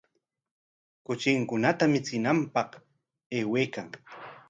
Kuchinkunata 1.05 1.83
michinanpaq 1.91 2.69
aywaykan. 3.35 3.87